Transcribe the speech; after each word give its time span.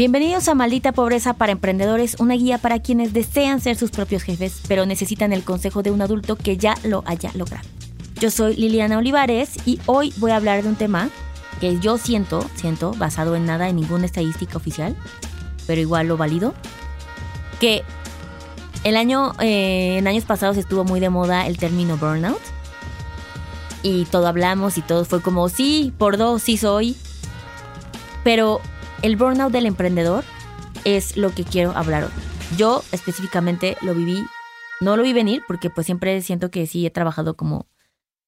Bienvenidos 0.00 0.48
a 0.48 0.54
Maldita 0.54 0.92
Pobreza 0.92 1.34
para 1.34 1.52
Emprendedores, 1.52 2.16
una 2.20 2.32
guía 2.32 2.56
para 2.56 2.78
quienes 2.78 3.12
desean 3.12 3.60
ser 3.60 3.76
sus 3.76 3.90
propios 3.90 4.22
jefes, 4.22 4.62
pero 4.66 4.86
necesitan 4.86 5.34
el 5.34 5.44
consejo 5.44 5.82
de 5.82 5.90
un 5.90 6.00
adulto 6.00 6.36
que 6.36 6.56
ya 6.56 6.74
lo 6.84 7.02
haya 7.04 7.30
logrado. 7.34 7.68
Yo 8.18 8.30
soy 8.30 8.56
Liliana 8.56 8.96
Olivares 8.96 9.58
y 9.66 9.78
hoy 9.84 10.14
voy 10.16 10.30
a 10.30 10.36
hablar 10.36 10.62
de 10.62 10.70
un 10.70 10.76
tema 10.76 11.10
que 11.60 11.78
yo 11.80 11.98
siento, 11.98 12.42
siento, 12.54 12.94
basado 12.94 13.36
en 13.36 13.44
nada, 13.44 13.68
en 13.68 13.76
ninguna 13.76 14.06
estadística 14.06 14.56
oficial, 14.56 14.96
pero 15.66 15.82
igual 15.82 16.08
lo 16.08 16.16
valido, 16.16 16.54
que 17.60 17.82
el 18.84 18.96
año, 18.96 19.34
eh, 19.38 19.98
en 19.98 20.08
años 20.08 20.24
pasados 20.24 20.56
estuvo 20.56 20.82
muy 20.82 21.00
de 21.00 21.10
moda 21.10 21.46
el 21.46 21.58
término 21.58 21.98
burnout. 21.98 22.40
Y 23.82 24.06
todo 24.06 24.28
hablamos 24.28 24.78
y 24.78 24.80
todo 24.80 25.04
fue 25.04 25.20
como, 25.20 25.50
sí, 25.50 25.92
por 25.98 26.16
dos, 26.16 26.40
sí 26.40 26.56
soy. 26.56 26.96
Pero 28.24 28.62
el 29.02 29.16
burnout 29.16 29.52
del 29.52 29.66
emprendedor 29.66 30.24
es 30.84 31.16
lo 31.16 31.30
que 31.30 31.44
quiero 31.44 31.72
hablar 31.72 32.04
hoy. 32.04 32.10
Yo 32.56 32.82
específicamente 32.92 33.76
lo 33.82 33.94
viví, 33.94 34.22
no 34.80 34.96
lo 34.96 35.02
vi 35.02 35.12
venir 35.12 35.42
porque 35.46 35.70
pues 35.70 35.86
siempre 35.86 36.20
siento 36.22 36.50
que 36.50 36.66
sí 36.66 36.84
he 36.84 36.90
trabajado 36.90 37.36
como, 37.36 37.68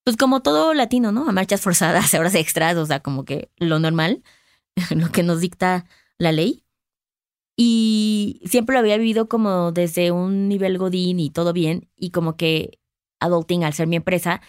pues 0.05 0.16
como 0.16 0.41
todo 0.41 0.75
latino, 0.75 1.13
¿no? 1.13 1.29
A 1.29 1.33
marchas 1.33 1.61
forzadas, 1.61 2.15
horas 2.15 2.35
extras, 2.35 2.77
o 2.77 2.87
sea, 2.87 3.01
como 3.01 3.25
que 3.25 3.51
lo 3.57 3.79
normal, 3.79 4.23
lo 4.91 5.11
que 5.11 5.23
nos 5.23 5.41
dicta 5.41 5.87
la 6.19 6.33
ley. 6.33 6.65
Y 7.57 8.41
siempre 8.47 8.75
lo 8.75 8.80
había 8.80 8.97
vivido 8.97 9.29
como 9.29 9.73
desde 9.73 10.11
un 10.11 10.49
nivel 10.49 10.79
godín 10.79 11.21
y 11.21 11.30
todo 11.30 11.52
bien 11.52 11.91
y 11.97 12.11
como 12.11 12.37
que 12.37 12.79
adulting 13.21 13.65
al 13.65 13.75
ser 13.75 13.89
mi 13.89 13.97
empresa 13.97 14.41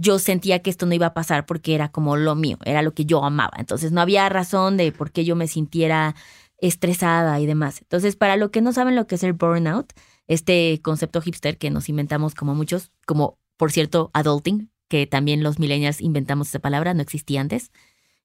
yo 0.00 0.18
sentía 0.18 0.60
que 0.60 0.70
esto 0.70 0.86
no 0.86 0.94
iba 0.94 1.06
a 1.06 1.14
pasar 1.14 1.44
porque 1.44 1.74
era 1.74 1.90
como 1.90 2.16
lo 2.16 2.34
mío, 2.34 2.56
era 2.64 2.80
lo 2.80 2.94
que 2.94 3.04
yo 3.04 3.22
amaba. 3.22 3.56
Entonces 3.58 3.92
no 3.92 4.00
había 4.00 4.28
razón 4.30 4.78
de 4.78 4.92
por 4.92 5.12
qué 5.12 5.24
yo 5.24 5.36
me 5.36 5.46
sintiera 5.46 6.14
estresada 6.58 7.38
y 7.38 7.46
demás. 7.46 7.80
Entonces, 7.82 8.16
para 8.16 8.36
los 8.36 8.50
que 8.50 8.62
no 8.62 8.72
saben 8.72 8.96
lo 8.96 9.06
que 9.06 9.16
es 9.16 9.22
el 9.22 9.34
burnout, 9.34 9.92
este 10.26 10.80
concepto 10.82 11.20
hipster 11.20 11.58
que 11.58 11.70
nos 11.70 11.88
inventamos 11.90 12.34
como 12.34 12.54
muchos, 12.54 12.92
como 13.06 13.38
por 13.58 13.72
cierto, 13.72 14.10
adulting, 14.14 14.70
que 14.88 15.06
también 15.06 15.42
los 15.42 15.58
millennials 15.58 16.00
inventamos 16.00 16.48
esa 16.48 16.60
palabra, 16.60 16.94
no 16.94 17.02
existía 17.02 17.42
antes. 17.42 17.70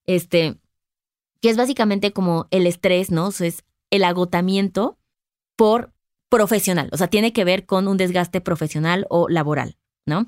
Este, 0.06 0.56
que 1.42 1.50
es 1.50 1.58
básicamente 1.58 2.12
como 2.12 2.48
el 2.50 2.66
estrés, 2.66 3.10
¿no? 3.10 3.28
es 3.28 3.64
el 3.90 4.04
agotamiento 4.04 4.98
por 5.56 5.92
profesional, 6.30 6.88
o 6.92 6.96
sea, 6.96 7.08
tiene 7.08 7.32
que 7.32 7.44
ver 7.44 7.66
con 7.66 7.86
un 7.86 7.98
desgaste 7.98 8.40
profesional 8.40 9.06
o 9.10 9.28
laboral, 9.28 9.76
¿no? 10.06 10.26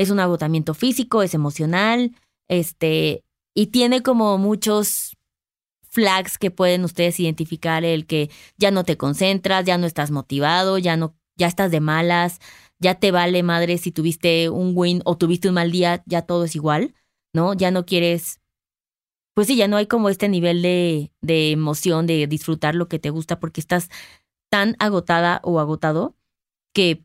Es 0.00 0.08
un 0.08 0.18
agotamiento 0.18 0.72
físico, 0.72 1.22
es 1.22 1.34
emocional, 1.34 2.16
este, 2.48 3.22
y 3.54 3.66
tiene 3.66 4.02
como 4.02 4.38
muchos 4.38 5.18
flags 5.90 6.38
que 6.38 6.50
pueden 6.50 6.84
ustedes 6.84 7.20
identificar, 7.20 7.84
el 7.84 8.06
que 8.06 8.30
ya 8.56 8.70
no 8.70 8.84
te 8.84 8.96
concentras, 8.96 9.66
ya 9.66 9.76
no 9.76 9.86
estás 9.86 10.10
motivado, 10.10 10.78
ya 10.78 10.96
no, 10.96 11.14
ya 11.36 11.48
estás 11.48 11.70
de 11.70 11.80
malas, 11.80 12.40
ya 12.78 12.94
te 12.94 13.10
vale 13.10 13.42
madre 13.42 13.76
si 13.76 13.92
tuviste 13.92 14.48
un 14.48 14.72
win 14.74 15.02
o 15.04 15.18
tuviste 15.18 15.48
un 15.48 15.54
mal 15.56 15.70
día, 15.70 16.02
ya 16.06 16.22
todo 16.22 16.44
es 16.44 16.56
igual, 16.56 16.94
¿no? 17.34 17.52
Ya 17.52 17.70
no 17.70 17.84
quieres, 17.84 18.40
pues 19.34 19.48
sí, 19.48 19.56
ya 19.56 19.68
no 19.68 19.76
hay 19.76 19.86
como 19.86 20.08
este 20.08 20.30
nivel 20.30 20.62
de, 20.62 21.12
de 21.20 21.50
emoción, 21.50 22.06
de 22.06 22.26
disfrutar 22.26 22.74
lo 22.74 22.88
que 22.88 22.98
te 22.98 23.10
gusta 23.10 23.38
porque 23.38 23.60
estás 23.60 23.90
tan 24.50 24.76
agotada 24.78 25.42
o 25.44 25.60
agotado 25.60 26.16
que 26.72 27.04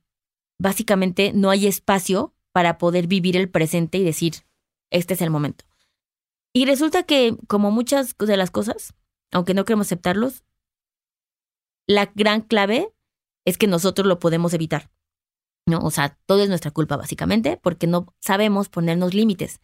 básicamente 0.58 1.34
no 1.34 1.50
hay 1.50 1.68
espacio 1.68 2.35
para 2.56 2.78
poder 2.78 3.08
vivir 3.08 3.36
el 3.36 3.50
presente 3.50 3.98
y 3.98 4.06
decir, 4.06 4.46
este 4.90 5.16
es 5.16 5.22
el 5.22 5.30
momento. 5.30 5.66
Y 6.54 6.66
resulta 6.66 7.04
que, 7.04 7.36
como 7.48 7.70
muchas 7.70 8.16
de 8.18 8.38
las 8.38 8.50
cosas, 8.50 8.94
aunque 9.34 9.54
no 9.54 9.66
queremos 9.66 9.88
aceptarlos, 9.88 10.46
la 11.86 12.14
gran 12.16 12.40
clave 12.40 12.94
es 13.44 13.58
que 13.58 13.68
nosotros 13.68 14.08
lo 14.08 14.20
podemos 14.20 14.54
evitar. 14.54 14.90
¿no? 15.66 15.80
O 15.80 15.92
sea, 15.92 16.18
todo 16.28 16.44
es 16.44 16.48
nuestra 16.48 16.72
culpa, 16.72 16.96
básicamente, 16.96 17.60
porque 17.62 17.88
no 17.88 18.14
sabemos 18.22 18.70
ponernos 18.70 19.14
límites. 19.14 19.60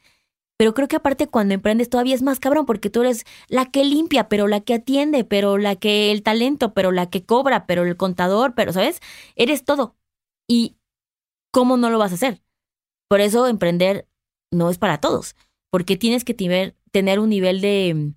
Pero 0.58 0.74
creo 0.74 0.90
que 0.90 0.98
aparte 0.98 1.28
cuando 1.28 1.54
emprendes 1.54 1.88
todavía 1.88 2.14
es 2.14 2.24
más 2.24 2.42
cabrón, 2.42 2.66
porque 2.66 2.90
tú 2.90 3.04
eres 3.04 3.24
la 3.48 3.72
que 3.72 3.86
limpia, 3.86 4.28
pero 4.28 4.50
la 4.50 4.60
que 4.60 4.74
atiende, 4.74 5.24
pero 5.24 5.58
la 5.58 5.78
que 5.78 6.12
el 6.12 6.24
talento, 6.24 6.74
pero 6.74 6.92
la 6.92 7.10
que 7.10 7.26
cobra, 7.26 7.66
pero 7.68 7.84
el 7.86 7.96
contador, 7.96 8.54
pero, 8.54 8.74
¿sabes? 8.74 9.00
Eres 9.38 9.64
todo. 9.64 9.96
¿Y 10.46 10.76
cómo 11.52 11.78
no 11.78 11.90
lo 11.90 12.00
vas 12.00 12.12
a 12.12 12.16
hacer? 12.16 12.42
Por 13.12 13.20
eso 13.20 13.46
emprender 13.46 14.08
no 14.54 14.70
es 14.70 14.78
para 14.78 15.02
todos, 15.02 15.36
porque 15.70 15.98
tienes 15.98 16.24
que 16.24 16.34
tener, 16.34 17.20
un 17.20 17.28
nivel 17.28 17.60
de, 17.60 18.14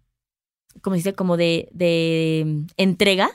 ¿cómo 0.82 0.94
se 0.94 0.98
dice? 0.98 1.14
Como 1.14 1.36
de, 1.36 1.68
de 1.72 2.64
entrega 2.76 3.28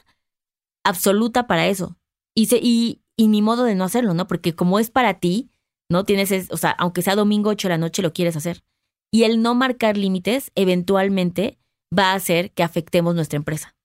absoluta 0.86 1.48
para 1.48 1.68
eso. 1.68 1.98
Y, 2.34 2.48
y, 2.62 3.02
y 3.18 3.28
ni 3.28 3.42
modo 3.42 3.66
de 3.66 3.76
no 3.76 3.84
hacerlo, 3.84 4.14
¿no? 4.14 4.26
Porque 4.26 4.56
como 4.56 4.80
es 4.80 4.90
para 4.90 5.20
ti, 5.20 5.52
¿no? 5.90 6.06
Tienes, 6.06 6.50
o 6.50 6.56
sea, 6.56 6.72
aunque 6.72 7.02
sea 7.02 7.18
domingo 7.18 7.50
8 7.50 7.68
de 7.68 7.74
la 7.74 7.78
noche, 7.78 8.02
lo 8.04 8.14
quieres 8.14 8.38
hacer. 8.38 8.64
Y 9.12 9.24
el 9.24 9.42
no 9.42 9.54
marcar 9.54 9.98
límites 9.98 10.54
eventualmente 10.56 11.60
va 11.94 12.12
a 12.12 12.16
hacer 12.16 12.54
que 12.54 12.64
afectemos 12.64 13.16
nuestra 13.16 13.36
empresa. 13.36 13.76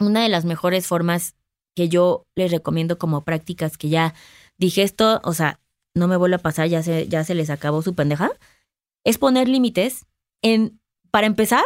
Una 0.00 0.22
de 0.22 0.28
las 0.28 0.44
mejores 0.44 0.86
formas 0.86 1.34
que 1.74 1.88
yo 1.88 2.26
les 2.34 2.50
recomiendo 2.50 2.98
como 2.98 3.24
prácticas 3.24 3.78
que 3.78 3.88
ya 3.88 4.12
dije 4.58 4.82
esto, 4.82 5.22
o 5.24 5.32
sea, 5.32 5.60
no 5.94 6.08
me 6.08 6.16
vuelve 6.16 6.36
a 6.36 6.40
pasar, 6.40 6.68
ya 6.68 6.82
se, 6.82 7.08
ya 7.08 7.24
se 7.24 7.34
les 7.34 7.50
acabó 7.50 7.82
su 7.82 7.94
pendeja, 7.94 8.30
es 9.04 9.18
poner 9.18 9.48
límites 9.48 10.06
en, 10.42 10.80
para 11.10 11.26
empezar, 11.26 11.64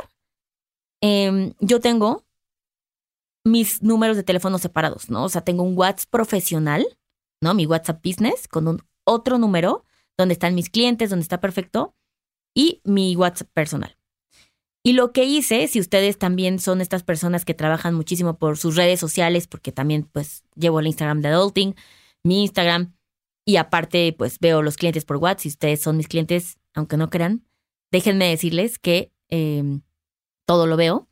em, 1.01 1.55
yo 1.61 1.81
tengo 1.81 2.25
mis 3.45 3.83
números 3.83 4.17
de 4.17 4.23
teléfono 4.23 4.59
separados, 4.59 5.11
¿no? 5.11 5.25
O 5.25 5.29
sea, 5.29 5.43
tengo 5.43 5.63
un 5.63 5.77
WhatsApp 5.77 6.11
profesional, 6.11 6.87
¿no? 7.41 7.55
Mi 7.55 7.67
WhatsApp 7.67 8.05
Business 8.05 8.49
con 8.49 8.69
un 8.69 8.83
otro 9.05 9.39
número 9.39 9.85
donde 10.19 10.35
están 10.35 10.55
mis 10.55 10.69
clientes, 10.69 11.11
donde 11.11 11.23
está 11.23 11.41
perfecto, 11.41 11.95
y 12.55 12.81
mi 12.85 13.17
WhatsApp 13.17 13.49
personal. 13.53 13.97
Y 14.85 14.93
lo 14.93 15.13
que 15.13 15.25
hice, 15.25 15.67
si 15.69 15.81
ustedes 15.81 16.19
también 16.19 16.59
son 16.59 16.81
estas 16.81 17.03
personas 17.03 17.45
que 17.45 17.55
trabajan 17.55 17.95
muchísimo 17.95 18.39
por 18.39 18.59
sus 18.59 18.77
redes 18.77 19.01
sociales, 19.01 19.47
porque 19.47 19.73
también 19.73 20.09
pues 20.11 20.45
llevo 20.55 20.81
el 20.81 20.87
Instagram 20.87 21.21
de 21.21 21.29
Adulting, 21.29 21.75
mi 22.25 22.43
Instagram, 22.43 22.95
y 23.49 23.57
aparte, 23.57 24.13
pues 24.13 24.39
veo 24.41 24.61
los 24.61 24.77
clientes 24.77 25.07
por 25.07 25.17
WhatsApp. 25.17 25.41
Si 25.41 25.49
ustedes 25.49 25.81
son 25.81 25.97
mis 25.97 26.07
clientes, 26.07 26.59
aunque 26.75 26.99
no 26.99 27.09
crean, 27.09 27.47
déjenme 27.91 28.29
decirles 28.29 28.79
que 28.79 29.11
em, 29.31 29.81
todo 30.47 30.67
lo 30.67 30.77
veo. 30.77 31.09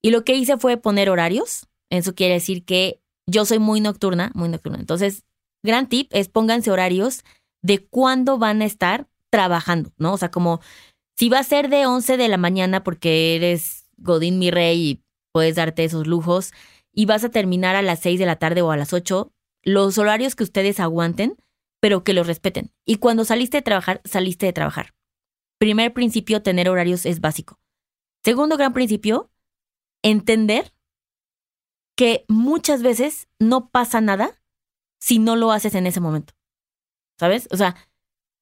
Y 0.00 0.10
lo 0.10 0.24
que 0.24 0.34
hice 0.34 0.56
fue 0.56 0.78
poner 0.78 1.10
horarios. 1.10 1.68
Eso 1.90 2.14
quiere 2.14 2.32
decir 2.32 2.64
que 2.64 3.02
yo 3.26 3.44
soy 3.44 3.58
muy 3.58 3.82
nocturna, 3.82 4.32
muy 4.34 4.48
nocturna. 4.48 4.78
Entonces, 4.78 5.24
gran 5.62 5.90
tip 5.90 6.08
es 6.14 6.30
pónganse 6.30 6.70
horarios 6.70 7.22
de 7.60 7.86
cuándo 7.86 8.38
van 8.38 8.62
a 8.62 8.64
estar 8.64 9.06
trabajando, 9.30 9.92
¿no? 9.98 10.14
O 10.14 10.16
sea, 10.16 10.30
como 10.30 10.62
si 11.18 11.28
va 11.28 11.40
a 11.40 11.44
ser 11.44 11.68
de 11.68 11.84
11 11.84 12.16
de 12.16 12.28
la 12.28 12.38
mañana 12.38 12.82
porque 12.82 13.36
eres 13.36 13.90
Godín 13.98 14.38
mi 14.38 14.50
rey 14.50 14.80
y 14.80 15.02
puedes 15.32 15.56
darte 15.56 15.84
esos 15.84 16.06
lujos 16.06 16.52
y 16.94 17.04
vas 17.04 17.24
a 17.24 17.30
terminar 17.30 17.76
a 17.76 17.82
las 17.82 18.00
6 18.00 18.18
de 18.18 18.24
la 18.24 18.36
tarde 18.36 18.62
o 18.62 18.70
a 18.70 18.78
las 18.78 18.94
8, 18.94 19.30
los 19.64 19.98
horarios 19.98 20.34
que 20.34 20.44
ustedes 20.44 20.80
aguanten 20.80 21.36
pero 21.84 22.02
que 22.02 22.14
los 22.14 22.26
respeten. 22.26 22.72
Y 22.86 22.96
cuando 22.96 23.26
saliste 23.26 23.58
de 23.58 23.62
trabajar, 23.62 24.00
saliste 24.06 24.46
de 24.46 24.54
trabajar. 24.54 24.94
Primer 25.58 25.92
principio, 25.92 26.42
tener 26.42 26.70
horarios 26.70 27.04
es 27.04 27.20
básico. 27.20 27.60
Segundo 28.24 28.56
gran 28.56 28.72
principio, 28.72 29.30
entender 30.02 30.72
que 31.94 32.24
muchas 32.26 32.82
veces 32.82 33.28
no 33.38 33.68
pasa 33.68 34.00
nada 34.00 34.40
si 34.98 35.18
no 35.18 35.36
lo 35.36 35.52
haces 35.52 35.74
en 35.74 35.86
ese 35.86 36.00
momento. 36.00 36.32
¿Sabes? 37.20 37.48
O 37.50 37.58
sea, 37.58 37.76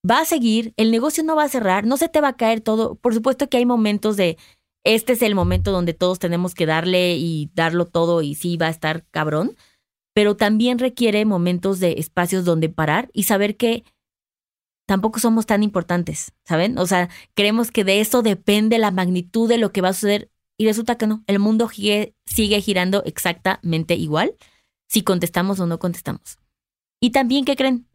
va 0.09 0.21
a 0.21 0.25
seguir, 0.25 0.73
el 0.77 0.93
negocio 0.93 1.25
no 1.25 1.35
va 1.35 1.43
a 1.43 1.49
cerrar, 1.49 1.85
no 1.85 1.97
se 1.97 2.09
te 2.09 2.21
va 2.21 2.29
a 2.29 2.37
caer 2.37 2.61
todo. 2.61 2.95
Por 2.95 3.13
supuesto 3.13 3.49
que 3.49 3.57
hay 3.57 3.67
momentos 3.67 4.17
de, 4.17 4.39
este 4.85 5.15
es 5.15 5.23
el 5.23 5.35
momento 5.35 5.73
donde 5.73 5.95
todos 5.95 6.21
tenemos 6.21 6.55
que 6.55 6.67
darle 6.67 7.17
y 7.17 7.51
darlo 7.55 7.87
todo 7.87 8.23
y 8.23 8.37
sí 8.37 8.57
va 8.57 8.67
a 8.67 8.71
estar 8.71 9.05
cabrón 9.11 9.57
pero 10.15 10.37
también 10.37 10.79
requiere 10.79 11.25
momentos 11.25 11.81
de 11.81 11.93
espacios 11.99 12.45
donde 12.45 12.69
parar 12.69 13.11
y 13.13 13.25
saber 13.25 13.57
que 13.57 13.85
tampoco 14.87 15.21
somos 15.21 15.47
tan 15.47 15.63
importantes, 15.63 16.33
¿saben? 16.45 16.79
O 16.79 16.87
sea, 16.87 17.09
creemos 17.35 17.71
que 17.71 17.85
de 17.85 18.01
eso 18.01 18.23
depende 18.23 18.79
la 18.79 18.91
magnitud 18.91 19.49
de 19.49 19.59
lo 19.59 19.73
que 19.73 19.81
va 19.81 19.89
a 19.89 19.95
suceder 19.95 20.31
y 20.59 20.67
resulta 20.67 20.97
que 20.97 21.07
no, 21.07 21.25
el 21.27 21.39
mundo 21.39 21.69
sigue, 21.69 22.61
girando 22.61 23.03
exactamente 23.05 23.95
igual 23.95 24.37
si 24.89 25.03
contestamos 25.03 25.61
o 25.61 25.67
no 25.67 25.79
contestamos. 25.79 26.39
Y 27.01 27.11
también, 27.11 27.45
¿qué 27.45 27.57
creen? 27.57 27.89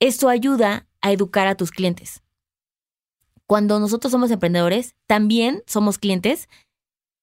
Eso 0.00 0.28
ayuda 0.28 0.88
a 1.00 1.12
educar 1.12 1.46
a 1.46 1.54
tus 1.54 1.70
clientes. 1.70 2.22
Cuando 3.46 3.78
nosotros 3.78 4.10
somos 4.10 4.30
emprendedores, 4.30 4.96
también 5.06 5.62
somos 5.66 5.98
clientes 5.98 6.48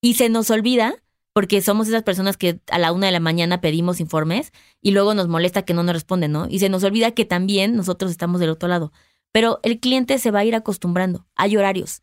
y 0.01 0.13
se 0.13 0.29
nos 0.29 0.49
olvida 0.49 0.95
porque 1.37 1.61
somos 1.61 1.87
esas 1.87 2.01
personas 2.01 2.35
que 2.35 2.61
a 2.71 2.79
la 2.79 2.91
una 2.91 3.05
de 3.05 3.11
la 3.11 3.19
mañana 3.19 3.61
pedimos 3.61 3.99
informes 3.99 4.51
y 4.81 4.89
luego 4.89 5.13
nos 5.13 5.27
molesta 5.27 5.61
que 5.61 5.75
no 5.75 5.83
nos 5.83 5.93
responden, 5.93 6.31
¿no? 6.31 6.47
Y 6.49 6.57
se 6.57 6.67
nos 6.67 6.83
olvida 6.83 7.11
que 7.11 7.25
también 7.25 7.75
nosotros 7.75 8.09
estamos 8.09 8.39
del 8.39 8.49
otro 8.49 8.67
lado. 8.67 8.91
Pero 9.31 9.59
el 9.61 9.79
cliente 9.79 10.17
se 10.17 10.31
va 10.31 10.39
a 10.39 10.45
ir 10.45 10.55
acostumbrando. 10.55 11.27
Hay 11.35 11.55
horarios. 11.55 12.01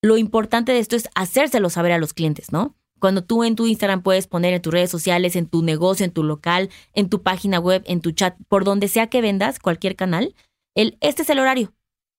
Lo 0.00 0.16
importante 0.16 0.72
de 0.72 0.78
esto 0.78 0.96
es 0.96 1.10
hacérselo 1.14 1.68
saber 1.68 1.92
a 1.92 1.98
los 1.98 2.14
clientes, 2.14 2.52
¿no? 2.52 2.74
Cuando 3.00 3.22
tú 3.22 3.44
en 3.44 3.54
tu 3.54 3.66
Instagram 3.66 4.02
puedes 4.02 4.26
poner 4.28 4.54
en 4.54 4.62
tus 4.62 4.72
redes 4.72 4.90
sociales, 4.90 5.36
en 5.36 5.46
tu 5.46 5.62
negocio, 5.62 6.06
en 6.06 6.12
tu 6.12 6.22
local, 6.22 6.70
en 6.94 7.10
tu 7.10 7.22
página 7.22 7.60
web, 7.60 7.82
en 7.84 8.00
tu 8.00 8.12
chat, 8.12 8.34
por 8.48 8.64
donde 8.64 8.88
sea 8.88 9.08
que 9.08 9.20
vendas, 9.20 9.58
cualquier 9.58 9.94
canal, 9.94 10.34
el, 10.74 10.96
este 11.02 11.20
es 11.20 11.28
el 11.28 11.38
horario, 11.38 11.74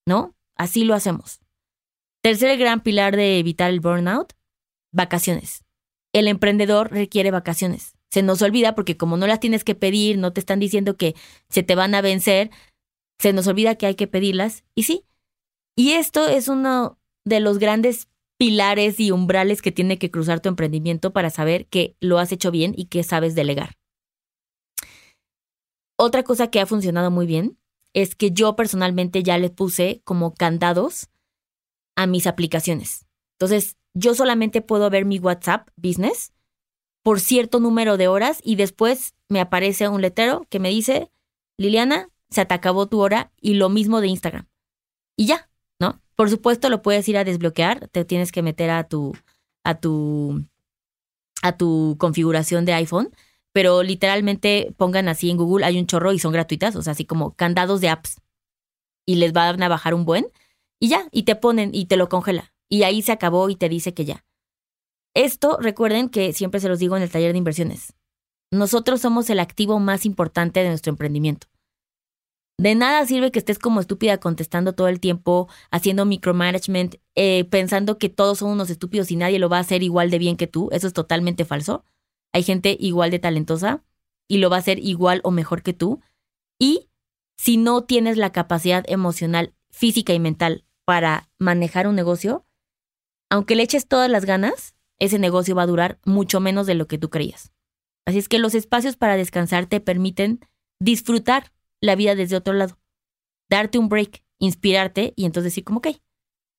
¿no? 0.06 0.36
Así 0.56 0.84
lo 0.84 0.94
hacemos. 0.94 1.40
Tercer 2.22 2.56
gran 2.60 2.82
pilar 2.82 3.16
de 3.16 3.40
evitar 3.40 3.72
el 3.72 3.80
burnout, 3.80 4.34
vacaciones. 4.92 5.65
El 6.16 6.30
emprendedor 6.30 6.94
requiere 6.94 7.30
vacaciones. 7.30 7.94
Se 8.10 8.24
nos 8.24 8.42
olvida 8.42 8.74
porque 8.74 8.96
como 8.96 9.18
no 9.18 9.28
las 9.28 9.42
tienes 9.42 9.66
que 9.66 9.76
pedir, 9.76 10.18
no 10.18 10.32
te 10.32 10.40
están 10.40 10.62
diciendo 10.62 10.96
que 10.96 11.14
se 11.50 11.62
te 11.62 11.76
van 11.76 11.94
a 11.94 12.00
vencer, 12.00 12.52
se 13.20 13.34
nos 13.34 13.48
olvida 13.48 13.76
que 13.76 13.86
hay 13.86 13.96
que 13.96 14.08
pedirlas. 14.08 14.64
Y 14.76 14.84
sí. 14.84 15.04
Y 15.76 15.92
esto 15.92 16.26
es 16.26 16.48
uno 16.48 16.98
de 17.26 17.42
los 17.42 17.60
grandes 17.60 18.08
pilares 18.38 18.98
y 19.02 19.12
umbrales 19.12 19.62
que 19.62 19.74
tiene 19.74 20.00
que 20.00 20.10
cruzar 20.10 20.40
tu 20.40 20.48
emprendimiento 20.48 21.12
para 21.12 21.30
saber 21.30 21.66
que 21.68 21.98
lo 22.00 22.18
has 22.18 22.32
hecho 22.32 22.50
bien 22.50 22.74
y 22.78 22.86
que 22.86 23.04
sabes 23.04 23.36
delegar. 23.36 23.74
Otra 26.00 26.24
cosa 26.24 26.50
que 26.50 26.62
ha 26.62 26.66
funcionado 26.66 27.12
muy 27.12 27.26
bien 27.26 27.60
es 27.94 28.16
que 28.16 28.32
yo 28.32 28.56
personalmente 28.56 29.22
ya 29.22 29.38
le 29.38 29.50
puse 29.50 30.00
como 30.06 30.34
candados 30.34 31.10
a 31.98 32.08
mis 32.08 32.26
aplicaciones. 32.26 33.06
Entonces, 33.38 33.76
yo 33.96 34.14
solamente 34.14 34.62
puedo 34.62 34.90
ver 34.90 35.06
mi 35.06 35.18
WhatsApp 35.18 35.70
Business 35.78 36.34
por 37.02 37.20
cierto 37.20 37.60
número 37.60 37.98
de 37.98 38.08
horas 38.08 38.40
y 38.44 38.56
después 38.56 39.16
me 39.30 39.40
aparece 39.40 39.88
un 39.88 40.02
letrero 40.02 40.46
que 40.50 40.60
me 40.60 40.70
dice, 40.70 41.12
Liliana, 41.58 42.10
se 42.30 42.46
te 42.46 42.54
acabó 42.54 42.88
tu 42.88 43.00
hora 43.00 43.32
y 43.40 43.54
lo 43.54 43.70
mismo 43.70 44.02
de 44.02 44.08
Instagram. 44.08 44.48
Y 45.16 45.28
ya, 45.28 45.50
¿no? 45.80 46.02
Por 46.16 46.30
supuesto 46.30 46.70
lo 46.70 46.82
puedes 46.82 47.08
ir 47.08 47.18
a 47.18 47.24
desbloquear, 47.24 47.88
te 47.90 48.06
tienes 48.06 48.32
que 48.32 48.42
meter 48.42 48.70
a 48.70 48.84
tu 48.88 49.14
a 49.64 49.76
tu 49.76 50.44
a 51.42 51.56
tu 51.58 51.96
configuración 52.00 52.66
de 52.66 52.74
iPhone, 52.74 53.12
pero 53.54 53.84
literalmente 53.84 54.74
pongan 54.76 55.08
así 55.08 55.30
en 55.30 55.38
Google, 55.38 55.66
hay 55.66 55.80
un 55.80 55.88
chorro 55.88 56.12
y 56.12 56.20
son 56.20 56.34
gratuitas, 56.34 56.76
o 56.76 56.82
sea, 56.82 56.92
así 56.92 57.06
como 57.06 57.36
candados 57.36 57.82
de 57.82 57.90
apps. 57.90 58.20
Y 59.06 59.16
les 59.16 59.32
van 59.32 59.62
a 59.62 59.70
bajar 59.70 59.94
un 59.94 60.06
buen 60.06 60.28
y 60.80 60.90
ya, 60.90 61.08
y 61.12 61.24
te 61.24 61.36
ponen 61.36 61.70
y 61.74 61.86
te 61.86 61.98
lo 61.98 62.10
congela. 62.10 62.55
Y 62.70 62.84
ahí 62.84 63.02
se 63.02 63.12
acabó 63.12 63.50
y 63.50 63.56
te 63.56 63.70
dice 63.70 63.94
que 63.94 64.06
ya. 64.06 64.26
Esto 65.14 65.58
recuerden 65.62 66.10
que 66.10 66.34
siempre 66.34 66.60
se 66.60 66.68
los 66.70 66.80
digo 66.80 66.98
en 66.98 67.04
el 67.04 67.10
taller 67.10 67.32
de 67.32 67.38
inversiones. 67.38 67.94
Nosotros 68.52 69.02
somos 69.02 69.30
el 69.30 69.40
activo 69.40 69.80
más 69.80 70.06
importante 70.06 70.62
de 70.62 70.70
nuestro 70.70 70.92
emprendimiento. 70.92 71.48
De 72.58 72.74
nada 72.74 73.06
sirve 73.06 73.32
que 73.32 73.40
estés 73.40 73.60
como 73.60 73.82
estúpida 73.82 74.18
contestando 74.18 74.74
todo 74.74 74.88
el 74.88 75.02
tiempo, 75.02 75.50
haciendo 75.72 76.06
micromanagement, 76.06 76.96
eh, 77.16 77.46
pensando 77.46 77.98
que 77.98 78.10
todos 78.10 78.40
son 78.40 78.52
unos 78.52 78.70
estúpidos 78.70 79.12
y 79.12 79.18
nadie 79.18 79.40
lo 79.40 79.50
va 79.50 79.58
a 79.58 79.62
hacer 79.62 79.84
igual 79.84 80.10
de 80.10 80.20
bien 80.20 80.38
que 80.38 80.48
tú. 80.48 80.70
Eso 80.72 80.88
es 80.88 80.94
totalmente 80.94 81.44
falso. 81.44 81.84
Hay 82.34 82.44
gente 82.44 82.76
igual 82.80 83.12
de 83.12 83.20
talentosa 83.20 83.84
y 84.30 84.38
lo 84.38 84.50
va 84.50 84.58
a 84.58 84.60
hacer 84.60 84.80
igual 84.80 85.20
o 85.24 85.32
mejor 85.32 85.64
que 85.64 85.74
tú. 85.74 86.02
Y 86.60 86.90
si 87.38 87.58
no 87.58 87.84
tienes 87.84 88.18
la 88.18 88.32
capacidad 88.32 88.86
emocional, 88.88 89.54
física 89.70 90.14
y 90.14 90.20
mental 90.20 90.66
para 90.86 91.30
manejar 91.38 91.88
un 91.88 91.96
negocio, 91.96 92.45
aunque 93.30 93.56
le 93.56 93.64
eches 93.64 93.88
todas 93.88 94.10
las 94.10 94.26
ganas, 94.26 94.76
ese 95.00 95.20
negocio 95.20 95.56
va 95.56 95.64
a 95.64 95.68
durar 95.68 96.00
mucho 96.06 96.40
menos 96.40 96.68
de 96.68 96.76
lo 96.76 96.88
que 96.88 96.98
tú 96.98 97.10
creías. 97.10 97.52
Así 98.06 98.18
es 98.18 98.30
que 98.30 98.40
los 98.40 98.56
espacios 98.56 98.96
para 98.96 99.18
descansar 99.18 99.66
te 99.66 99.80
permiten 99.80 100.40
disfrutar 100.80 101.52
la 101.82 101.96
vida 101.96 102.16
desde 102.16 102.36
otro 102.36 102.54
lado. 102.54 102.78
Darte 103.50 103.78
un 103.78 103.90
break, 103.90 104.24
inspirarte 104.40 105.14
y 105.16 105.26
entonces 105.26 105.52
decir 105.52 105.64
como, 105.64 105.80
ok, 105.80 105.88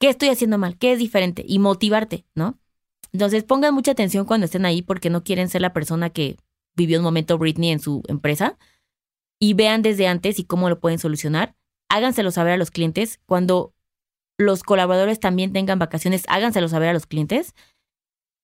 ¿qué 0.00 0.08
estoy 0.08 0.28
haciendo 0.28 0.58
mal? 0.58 0.76
¿Qué 0.76 0.92
es 0.92 0.98
diferente? 0.98 1.44
Y 1.46 1.58
motivarte, 1.58 2.26
¿no? 2.34 2.58
Entonces 3.12 3.44
pongan 3.44 3.74
mucha 3.74 3.92
atención 3.92 4.26
cuando 4.26 4.46
estén 4.46 4.66
ahí 4.66 4.82
porque 4.82 5.10
no 5.10 5.24
quieren 5.24 5.48
ser 5.48 5.62
la 5.62 5.72
persona 5.72 6.10
que 6.10 6.36
vivió 6.74 6.98
un 6.98 7.04
momento 7.04 7.38
Britney 7.38 7.70
en 7.70 7.80
su 7.80 8.02
empresa 8.08 8.58
y 9.38 9.54
vean 9.54 9.82
desde 9.82 10.06
antes 10.06 10.38
y 10.38 10.44
cómo 10.44 10.68
lo 10.68 10.80
pueden 10.80 10.98
solucionar. 10.98 11.56
Háganselo 11.88 12.30
saber 12.30 12.54
a 12.54 12.56
los 12.56 12.70
clientes. 12.70 13.20
Cuando 13.26 13.72
los 14.38 14.62
colaboradores 14.62 15.20
también 15.20 15.52
tengan 15.52 15.78
vacaciones, 15.78 16.24
háganselo 16.28 16.68
saber 16.68 16.90
a 16.90 16.92
los 16.92 17.06
clientes. 17.06 17.54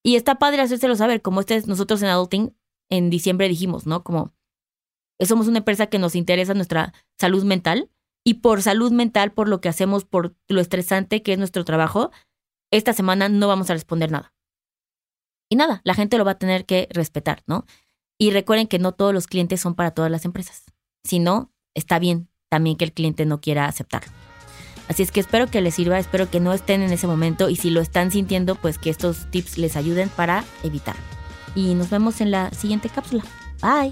Y 0.03 0.15
está 0.15 0.35
padre 0.35 0.61
hacérselo 0.61 0.95
saber, 0.95 1.21
como 1.21 1.39
este, 1.39 1.61
nosotros 1.65 2.01
en 2.01 2.09
Adulting 2.09 2.55
en 2.89 3.09
diciembre 3.09 3.47
dijimos, 3.47 3.87
¿no? 3.87 4.03
Como 4.03 4.33
somos 5.19 5.47
una 5.47 5.59
empresa 5.59 5.87
que 5.87 5.99
nos 5.99 6.15
interesa 6.15 6.53
nuestra 6.53 6.93
salud 7.17 7.43
mental 7.43 7.89
y 8.25 8.35
por 8.35 8.61
salud 8.61 8.91
mental, 8.91 9.31
por 9.31 9.47
lo 9.47 9.61
que 9.61 9.69
hacemos, 9.69 10.05
por 10.05 10.35
lo 10.47 10.61
estresante 10.61 11.21
que 11.21 11.33
es 11.33 11.37
nuestro 11.37 11.63
trabajo, 11.63 12.11
esta 12.71 12.93
semana 12.93 13.29
no 13.29 13.47
vamos 13.47 13.69
a 13.69 13.73
responder 13.73 14.11
nada. 14.11 14.33
Y 15.49 15.55
nada, 15.55 15.81
la 15.83 15.93
gente 15.93 16.17
lo 16.17 16.25
va 16.25 16.31
a 16.31 16.39
tener 16.39 16.65
que 16.65 16.87
respetar, 16.91 17.43
¿no? 17.45 17.65
Y 18.17 18.31
recuerden 18.31 18.67
que 18.67 18.79
no 18.79 18.93
todos 18.93 19.13
los 19.13 19.27
clientes 19.27 19.61
son 19.61 19.75
para 19.75 19.91
todas 19.91 20.09
las 20.09 20.25
empresas. 20.25 20.65
Si 21.03 21.19
no, 21.19 21.51
está 21.75 21.99
bien 21.99 22.29
también 22.49 22.77
que 22.77 22.85
el 22.85 22.93
cliente 22.93 23.25
no 23.25 23.41
quiera 23.41 23.65
aceptarlo. 23.65 24.11
Así 24.93 25.01
es 25.01 25.09
que 25.09 25.21
espero 25.21 25.47
que 25.47 25.59
les 25.59 25.73
sirva, 25.73 25.97
espero 25.97 26.29
que 26.29 26.39
no 26.39 26.53
estén 26.53 26.83
en 26.83 26.93
ese 26.93 27.07
momento 27.07 27.49
y 27.49 27.55
si 27.55 27.71
lo 27.71 27.81
están 27.81 28.11
sintiendo, 28.11 28.53
pues 28.53 28.77
que 28.77 28.91
estos 28.91 29.25
tips 29.31 29.57
les 29.57 29.75
ayuden 29.75 30.07
para 30.07 30.43
evitar. 30.61 30.95
Y 31.55 31.73
nos 31.73 31.89
vemos 31.89 32.21
en 32.21 32.29
la 32.29 32.51
siguiente 32.51 32.89
cápsula. 32.89 33.23
Bye. 33.59 33.91